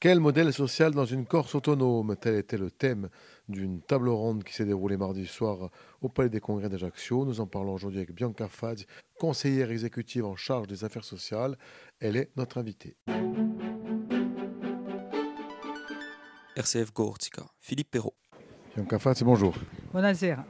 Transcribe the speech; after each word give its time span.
Quel 0.00 0.20
modèle 0.20 0.52
social 0.52 0.92
dans 0.92 1.04
une 1.04 1.26
Corse 1.26 1.56
autonome? 1.56 2.14
Tel 2.14 2.36
était 2.36 2.56
le 2.56 2.70
thème 2.70 3.08
d'une 3.48 3.80
table 3.80 4.08
ronde 4.10 4.44
qui 4.44 4.54
s'est 4.54 4.64
déroulée 4.64 4.96
mardi 4.96 5.26
soir 5.26 5.70
au 6.00 6.08
Palais 6.08 6.28
des 6.28 6.38
Congrès 6.38 6.68
d'Ajaccio. 6.68 7.24
Nous 7.24 7.40
en 7.40 7.48
parlons 7.48 7.74
aujourd'hui 7.74 7.98
avec 7.98 8.14
Bianca 8.14 8.46
Fadj, 8.46 8.84
conseillère 9.18 9.72
exécutive 9.72 10.24
en 10.24 10.36
charge 10.36 10.68
des 10.68 10.84
affaires 10.84 11.02
sociales. 11.02 11.58
Elle 11.98 12.16
est 12.16 12.30
notre 12.36 12.58
invitée. 12.58 12.96
RCF 16.54 16.92
Gortica, 16.92 17.46
Philippe 17.58 17.90
Perrault. 17.90 18.14
Bianca 18.76 19.00
Fadj, 19.00 19.24
bonjour. 19.24 19.56
Buonasera. 19.90 20.44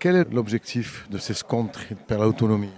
Quel 0.00 0.16
est 0.16 0.32
l'objectif 0.32 1.08
de 1.08 1.18
ces 1.18 1.34
scontres 1.34 1.94
per 2.08 2.18
l'autonomie 2.18 2.72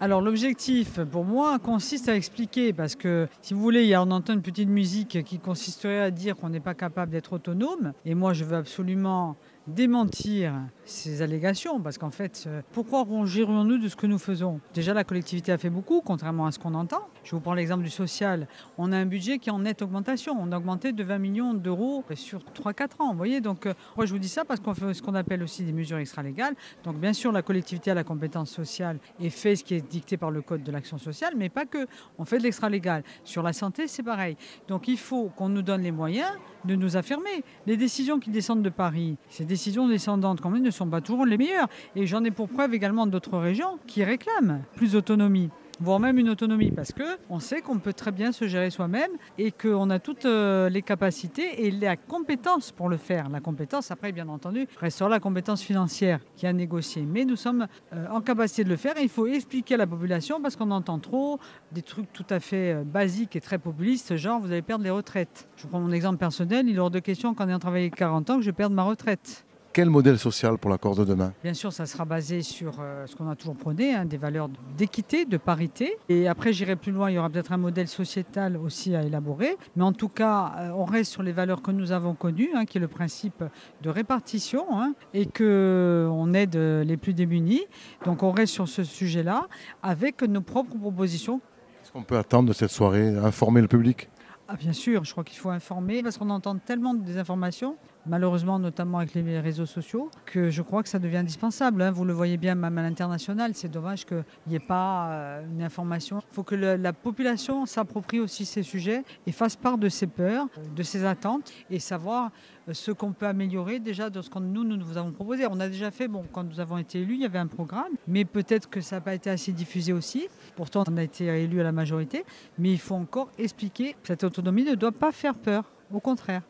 Alors 0.00 0.20
l'objectif 0.20 1.00
pour 1.10 1.24
moi 1.24 1.58
consiste 1.58 2.08
à 2.08 2.14
expliquer, 2.14 2.72
parce 2.72 2.94
que 2.94 3.26
si 3.42 3.52
vous 3.52 3.60
voulez, 3.60 3.96
on 3.96 4.12
entend 4.12 4.34
une 4.34 4.42
petite 4.42 4.68
musique 4.68 5.24
qui 5.24 5.40
consisterait 5.40 5.98
à 5.98 6.12
dire 6.12 6.36
qu'on 6.36 6.50
n'est 6.50 6.60
pas 6.60 6.74
capable 6.74 7.10
d'être 7.10 7.32
autonome, 7.32 7.92
et 8.04 8.14
moi 8.14 8.32
je 8.32 8.44
veux 8.44 8.56
absolument 8.56 9.34
démentir 9.68 10.54
ces 10.84 11.22
allégations, 11.22 11.80
parce 11.80 11.98
qu'en 11.98 12.10
fait, 12.10 12.44
euh, 12.46 12.62
pourquoi 12.72 13.02
rongerions-nous 13.02 13.78
de 13.78 13.88
ce 13.88 13.96
que 13.96 14.06
nous 14.06 14.18
faisons? 14.18 14.60
Déjà, 14.74 14.94
la 14.94 15.04
collectivité 15.04 15.52
a 15.52 15.58
fait 15.58 15.70
beaucoup, 15.70 16.00
contrairement 16.00 16.46
à 16.46 16.52
ce 16.52 16.58
qu'on 16.58 16.74
entend. 16.74 17.06
Je 17.24 17.32
vous 17.32 17.40
prends 17.40 17.52
l'exemple 17.52 17.84
du 17.84 17.90
social. 17.90 18.48
On 18.78 18.90
a 18.90 18.96
un 18.96 19.04
budget 19.04 19.38
qui 19.38 19.50
est 19.50 19.52
en 19.52 19.58
nette 19.58 19.82
augmentation. 19.82 20.34
On 20.40 20.50
a 20.50 20.56
augmenté 20.56 20.92
de 20.92 21.04
20 21.04 21.18
millions 21.18 21.52
d'euros 21.52 22.02
sur 22.14 22.40
3-4 22.40 23.00
ans. 23.00 23.10
Vous 23.10 23.18
voyez, 23.18 23.42
donc 23.42 23.66
euh, 23.66 23.74
moi 23.96 24.06
je 24.06 24.12
vous 24.12 24.18
dis 24.18 24.30
ça 24.30 24.46
parce 24.46 24.60
qu'on 24.60 24.72
fait 24.72 24.94
ce 24.94 25.02
qu'on 25.02 25.14
appelle 25.14 25.42
aussi 25.42 25.62
des 25.62 25.74
mesures 25.74 25.98
extra-légales. 25.98 26.54
Donc 26.84 26.96
bien 26.96 27.12
sûr, 27.12 27.30
la 27.30 27.42
collectivité 27.42 27.90
a 27.90 27.94
la 27.94 28.04
compétence 28.04 28.50
sociale 28.50 28.98
et 29.20 29.28
fait 29.28 29.56
ce 29.56 29.64
qui 29.64 29.74
est 29.74 29.86
dicté 29.86 30.16
par 30.16 30.30
le 30.30 30.40
code 30.40 30.62
de 30.62 30.72
l'action 30.72 30.96
sociale, 30.96 31.34
mais 31.36 31.50
pas 31.50 31.66
que. 31.66 31.86
On 32.18 32.24
fait 32.24 32.38
de 32.38 32.44
l'extra-légal. 32.44 33.02
Sur 33.24 33.42
la 33.42 33.52
santé, 33.52 33.88
c'est 33.88 34.02
pareil. 34.02 34.36
Donc 34.66 34.88
il 34.88 34.98
faut 34.98 35.30
qu'on 35.36 35.50
nous 35.50 35.62
donne 35.62 35.82
les 35.82 35.92
moyens 35.92 36.32
de 36.64 36.74
nous 36.74 36.96
affirmer. 36.96 37.44
Les 37.66 37.76
décisions 37.76 38.18
qui 38.18 38.30
descendent 38.30 38.62
de 38.62 38.70
Paris, 38.70 39.16
ces 39.28 39.44
décisions 39.58 39.88
descendantes 39.88 40.40
quand 40.40 40.50
même 40.50 40.62
ne 40.62 40.70
sont 40.70 40.86
pas 40.86 41.00
toujours 41.00 41.26
les 41.26 41.36
meilleures. 41.36 41.68
Et 41.96 42.06
j'en 42.06 42.22
ai 42.22 42.30
pour 42.30 42.48
preuve 42.48 42.74
également 42.74 43.08
d'autres 43.08 43.38
régions 43.38 43.78
qui 43.88 44.04
réclament 44.04 44.62
plus 44.76 44.92
d'autonomie 44.92 45.50
voire 45.80 46.00
même 46.00 46.18
une 46.18 46.28
autonomie, 46.28 46.70
parce 46.70 46.92
que 46.92 47.18
on 47.30 47.38
sait 47.38 47.60
qu'on 47.60 47.78
peut 47.78 47.92
très 47.92 48.12
bien 48.12 48.32
se 48.32 48.46
gérer 48.46 48.70
soi-même 48.70 49.10
et 49.38 49.52
qu'on 49.52 49.90
a 49.90 49.98
toutes 49.98 50.24
euh, 50.24 50.68
les 50.68 50.82
capacités 50.82 51.66
et 51.66 51.70
la 51.70 51.96
compétence 51.96 52.72
pour 52.72 52.88
le 52.88 52.96
faire. 52.96 53.28
La 53.28 53.40
compétence, 53.40 53.90
après, 53.90 54.12
bien 54.12 54.28
entendu, 54.28 54.66
restera 54.80 55.08
la 55.08 55.20
compétence 55.20 55.62
financière 55.62 56.20
qui 56.36 56.46
a 56.46 56.52
négocié. 56.52 57.02
Mais 57.02 57.24
nous 57.24 57.36
sommes 57.36 57.66
euh, 57.92 58.06
en 58.10 58.20
capacité 58.20 58.64
de 58.64 58.68
le 58.68 58.76
faire 58.76 58.98
et 58.98 59.02
il 59.02 59.08
faut 59.08 59.26
expliquer 59.26 59.74
à 59.74 59.78
la 59.78 59.86
population 59.86 60.40
parce 60.40 60.56
qu'on 60.56 60.70
entend 60.70 60.98
trop 60.98 61.38
des 61.72 61.82
trucs 61.82 62.12
tout 62.12 62.26
à 62.30 62.40
fait 62.40 62.74
euh, 62.74 62.84
basiques 62.84 63.36
et 63.36 63.40
très 63.40 63.58
populistes, 63.58 64.16
genre 64.16 64.40
vous 64.40 64.50
allez 64.50 64.62
perdre 64.62 64.84
les 64.84 64.90
retraites. 64.90 65.48
Je 65.56 65.66
prends 65.66 65.80
mon 65.80 65.92
exemple 65.92 66.18
personnel, 66.18 66.68
il 66.68 66.76
est 66.76 66.78
hors 66.78 66.90
de 66.90 66.98
question 66.98 67.34
qu'en 67.34 67.48
ayant 67.48 67.58
travaillé 67.58 67.90
40 67.90 68.30
ans 68.30 68.36
que 68.36 68.42
je 68.42 68.50
perde 68.50 68.72
ma 68.72 68.82
retraite. 68.82 69.44
Quel 69.72 69.90
modèle 69.90 70.18
social 70.18 70.58
pour 70.58 70.70
la 70.70 70.78
Corse 70.78 70.96
de 70.96 71.04
demain? 71.04 71.32
Bien 71.44 71.54
sûr, 71.54 71.72
ça 71.72 71.86
sera 71.86 72.04
basé 72.04 72.42
sur 72.42 72.72
euh, 72.80 73.06
ce 73.06 73.14
qu'on 73.14 73.28
a 73.28 73.36
toujours 73.36 73.54
prôné, 73.54 73.94
hein, 73.94 74.06
des 74.06 74.16
valeurs 74.16 74.48
d'équité, 74.76 75.24
de 75.24 75.36
parité. 75.36 75.96
Et 76.08 76.26
après, 76.26 76.52
j'irai 76.52 76.74
plus 76.74 76.90
loin, 76.90 77.10
il 77.10 77.14
y 77.14 77.18
aura 77.18 77.28
peut-être 77.30 77.52
un 77.52 77.58
modèle 77.58 77.86
sociétal 77.86 78.56
aussi 78.56 78.96
à 78.96 79.02
élaborer. 79.02 79.56
Mais 79.76 79.84
en 79.84 79.92
tout 79.92 80.08
cas, 80.08 80.52
euh, 80.58 80.70
on 80.70 80.84
reste 80.84 81.12
sur 81.12 81.22
les 81.22 81.32
valeurs 81.32 81.62
que 81.62 81.70
nous 81.70 81.92
avons 81.92 82.14
connues, 82.14 82.50
hein, 82.54 82.64
qui 82.64 82.78
est 82.78 82.80
le 82.80 82.88
principe 82.88 83.44
de 83.82 83.90
répartition, 83.90 84.66
hein, 84.72 84.94
et 85.12 85.26
qu'on 85.26 86.32
aide 86.34 86.56
les 86.56 86.96
plus 86.96 87.12
démunis. 87.12 87.64
Donc 88.04 88.22
on 88.22 88.32
reste 88.32 88.54
sur 88.54 88.68
ce 88.68 88.82
sujet-là, 88.82 89.46
avec 89.82 90.22
nos 90.22 90.40
propres 90.40 90.76
propositions. 90.76 91.40
Est-ce 91.82 91.92
qu'on 91.92 92.02
peut 92.02 92.18
attendre 92.18 92.48
de 92.48 92.54
cette 92.54 92.70
soirée 92.70 93.16
Informer 93.16 93.60
le 93.60 93.68
public? 93.68 94.08
Ah, 94.50 94.56
bien 94.56 94.72
sûr, 94.72 95.04
je 95.04 95.12
crois 95.12 95.24
qu'il 95.24 95.36
faut 95.38 95.50
informer 95.50 96.02
parce 96.02 96.16
qu'on 96.16 96.30
entend 96.30 96.56
tellement 96.56 96.94
de 96.94 97.04
désinformations, 97.04 97.76
malheureusement 98.08 98.58
notamment 98.58 98.98
avec 98.98 99.14
les 99.14 99.40
réseaux 99.40 99.66
sociaux, 99.66 100.10
que 100.26 100.50
je 100.50 100.62
crois 100.62 100.82
que 100.82 100.88
ça 100.88 100.98
devient 100.98 101.18
indispensable. 101.18 101.82
hein. 101.82 101.90
Vous 101.90 102.04
le 102.04 102.12
voyez 102.12 102.36
bien 102.36 102.54
même 102.54 102.76
à 102.78 102.82
l'international, 102.82 103.52
c'est 103.54 103.68
dommage 103.68 104.04
qu'il 104.04 104.24
n'y 104.46 104.56
ait 104.56 104.60
pas 104.60 105.10
euh, 105.10 105.44
une 105.50 105.62
information. 105.62 106.20
Il 106.30 106.34
faut 106.34 106.42
que 106.42 106.54
la 106.54 106.92
population 106.92 107.66
s'approprie 107.66 108.20
aussi 108.20 108.44
ces 108.44 108.62
sujets 108.62 109.04
et 109.26 109.32
fasse 109.32 109.56
part 109.56 109.78
de 109.78 109.88
ses 109.88 110.06
peurs, 110.06 110.46
de 110.74 110.82
ses 110.82 111.04
attentes 111.04 111.52
et 111.70 111.78
savoir 111.78 112.30
euh, 112.68 112.72
ce 112.72 112.90
qu'on 112.90 113.12
peut 113.12 113.26
améliorer 113.26 113.78
déjà 113.78 114.10
de 114.10 114.20
ce 114.22 114.30
que 114.30 114.38
nous, 114.38 114.64
nous 114.64 114.84
vous 114.84 114.96
avons 114.96 115.12
proposé. 115.12 115.46
On 115.50 115.60
a 115.60 115.68
déjà 115.68 115.90
fait, 115.90 116.08
bon, 116.08 116.24
quand 116.32 116.44
nous 116.44 116.60
avons 116.60 116.78
été 116.78 117.00
élus, 117.00 117.14
il 117.14 117.20
y 117.20 117.24
avait 117.26 117.38
un 117.38 117.46
programme, 117.46 117.92
mais 118.06 118.24
peut-être 118.24 118.68
que 118.68 118.80
ça 118.80 118.96
n'a 118.96 119.00
pas 119.00 119.14
été 119.14 119.30
assez 119.30 119.52
diffusé 119.52 119.92
aussi. 119.92 120.28
Pourtant, 120.56 120.84
on 120.88 120.96
a 120.96 121.02
été 121.02 121.26
élus 121.26 121.60
à 121.60 121.64
la 121.64 121.72
majorité, 121.72 122.24
mais 122.58 122.72
il 122.72 122.78
faut 122.78 122.94
encore 122.94 123.30
expliquer 123.38 123.92
que 123.92 124.08
cette 124.08 124.24
autonomie 124.24 124.64
ne 124.64 124.74
doit 124.74 124.92
pas 124.92 125.12
faire 125.12 125.34
peur, 125.34 125.64
au 125.92 126.00
contraire. 126.00 126.42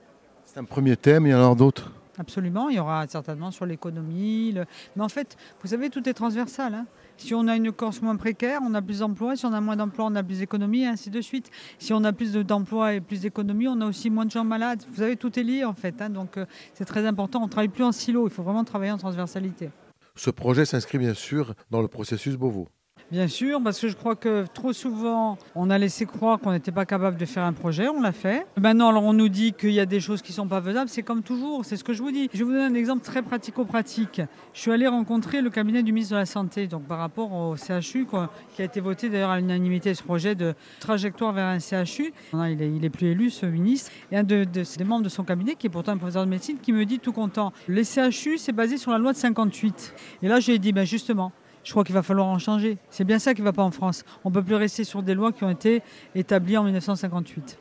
C'est 0.50 0.58
un 0.60 0.64
premier 0.64 0.96
thème, 0.96 1.26
il 1.26 1.30
y 1.30 1.34
en 1.34 1.40
aura 1.44 1.54
d'autres. 1.54 1.92
Absolument, 2.18 2.68
il 2.70 2.76
y 2.76 2.80
aura 2.80 3.06
certainement 3.06 3.50
sur 3.50 3.64
l'économie. 3.66 4.50
le- 4.52 4.64
Mais 4.96 5.04
en 5.04 5.08
fait, 5.08 5.36
vous 5.62 5.68
savez, 5.68 5.88
tout 5.90 6.08
est 6.08 6.14
transversal. 6.14 6.74
hein. 6.74 6.86
Si 7.18 7.34
on 7.34 7.46
a 7.48 7.54
une 7.54 7.70
Corse 7.70 8.00
moins 8.00 8.16
précaire, 8.16 8.60
on 8.64 8.72
a 8.74 8.80
plus 8.82 9.00
d'emplois. 9.00 9.36
Si 9.36 9.44
on 9.44 9.52
a 9.52 9.60
moins 9.60 9.76
d'emplois, 9.76 10.06
on 10.06 10.14
a 10.16 10.22
plus 10.22 10.38
d'économies, 10.38 10.82
et 10.82 10.86
ainsi 10.86 11.10
de 11.10 11.20
suite. 11.20 11.50
Si 11.78 11.92
on 11.92 12.02
a 12.04 12.12
plus 12.12 12.32
de- 12.32 12.42
d'emplois 12.42 12.94
et 12.94 13.00
plus 13.00 13.20
d'économies, 13.20 13.68
on 13.68 13.80
a 13.82 13.86
aussi 13.86 14.08
moins 14.10 14.24
de 14.24 14.30
gens 14.30 14.42
malades. 14.44 14.82
Vous 14.90 14.96
savez, 14.96 15.16
tout 15.16 15.38
est 15.38 15.42
lié 15.44 15.64
en 15.64 15.74
fait. 15.74 16.00
hein. 16.00 16.08
Donc 16.10 16.38
euh, 16.38 16.46
c'est 16.74 16.86
très 16.86 17.06
important. 17.06 17.40
On 17.42 17.46
ne 17.46 17.50
travaille 17.50 17.68
plus 17.68 17.84
en 17.84 17.92
silo. 17.92 18.26
Il 18.26 18.30
faut 18.32 18.42
vraiment 18.42 18.64
travailler 18.64 18.90
en 18.92 18.98
transversalité. 18.98 19.70
Ce 20.16 20.30
projet 20.30 20.64
s'inscrit 20.64 20.98
bien 20.98 21.14
sûr 21.14 21.54
dans 21.70 21.82
le 21.82 21.88
processus 21.88 22.36
Beauvau. 22.36 22.66
Bien 23.10 23.26
sûr, 23.26 23.58
parce 23.62 23.80
que 23.80 23.88
je 23.88 23.96
crois 23.96 24.16
que 24.16 24.44
trop 24.52 24.74
souvent, 24.74 25.38
on 25.54 25.70
a 25.70 25.78
laissé 25.78 26.04
croire 26.04 26.38
qu'on 26.38 26.52
n'était 26.52 26.72
pas 26.72 26.84
capable 26.84 27.16
de 27.16 27.24
faire 27.24 27.42
un 27.44 27.54
projet, 27.54 27.88
on 27.88 28.02
l'a 28.02 28.12
fait. 28.12 28.46
Maintenant, 28.60 28.90
alors 28.90 29.02
on 29.04 29.14
nous 29.14 29.30
dit 29.30 29.54
qu'il 29.54 29.70
y 29.72 29.80
a 29.80 29.86
des 29.86 29.98
choses 29.98 30.20
qui 30.20 30.32
ne 30.32 30.34
sont 30.36 30.46
pas 30.46 30.60
faisables, 30.60 30.90
c'est 30.90 31.02
comme 31.02 31.22
toujours, 31.22 31.64
c'est 31.64 31.78
ce 31.78 31.84
que 31.84 31.94
je 31.94 32.02
vous 32.02 32.10
dis. 32.10 32.28
Je 32.34 32.38
vais 32.40 32.44
vous 32.44 32.50
donner 32.52 32.64
un 32.64 32.74
exemple 32.74 33.02
très 33.02 33.22
pratico-pratique. 33.22 34.20
Je 34.52 34.60
suis 34.60 34.70
allé 34.70 34.86
rencontrer 34.86 35.40
le 35.40 35.48
cabinet 35.48 35.82
du 35.82 35.90
ministre 35.94 36.16
de 36.16 36.18
la 36.18 36.26
Santé, 36.26 36.66
donc 36.66 36.82
par 36.84 36.98
rapport 36.98 37.32
au 37.32 37.56
CHU, 37.56 38.06
qui 38.54 38.60
a 38.60 38.64
été 38.66 38.80
voté 38.80 39.08
d'ailleurs 39.08 39.30
à 39.30 39.38
l'unanimité 39.40 39.94
ce 39.94 40.02
projet 40.02 40.34
de 40.34 40.54
trajectoire 40.78 41.32
vers 41.32 41.46
un 41.46 41.60
CHU. 41.60 42.12
Il 42.34 42.84
est 42.84 42.90
plus 42.90 43.06
élu, 43.06 43.30
ce 43.30 43.46
ministre. 43.46 43.90
Et 44.12 44.18
un 44.18 44.22
de, 44.22 44.44
de- 44.44 44.64
des 44.76 44.84
membres 44.84 45.04
de 45.04 45.08
son 45.08 45.24
cabinet, 45.24 45.54
qui 45.54 45.66
est 45.66 45.70
pourtant 45.70 45.92
un 45.92 45.96
professeur 45.96 46.26
de 46.26 46.30
médecine, 46.30 46.58
qui 46.60 46.74
me 46.74 46.84
dit 46.84 46.98
tout 46.98 47.12
content, 47.12 47.54
les 47.68 47.84
CHU, 47.84 48.36
c'est 48.36 48.52
basé 48.52 48.76
sur 48.76 48.90
la 48.90 48.98
loi 48.98 49.12
de 49.14 49.16
58. 49.18 49.94
Et 50.22 50.28
là, 50.28 50.40
j'ai 50.40 50.58
dit, 50.58 50.72
ben 50.72 50.84
justement, 50.84 51.32
je 51.68 51.72
crois 51.74 51.84
qu'il 51.84 51.94
va 51.94 52.02
falloir 52.02 52.26
en 52.28 52.38
changer. 52.38 52.78
C'est 52.88 53.04
bien 53.04 53.18
ça 53.18 53.34
qui 53.34 53.42
ne 53.42 53.44
va 53.44 53.52
pas 53.52 53.62
en 53.62 53.70
France. 53.70 54.02
On 54.24 54.30
ne 54.30 54.34
peut 54.34 54.42
plus 54.42 54.54
rester 54.54 54.84
sur 54.84 55.02
des 55.02 55.12
lois 55.12 55.32
qui 55.32 55.44
ont 55.44 55.50
été 55.50 55.82
établies 56.14 56.56
en 56.56 56.64
1958. 56.64 57.58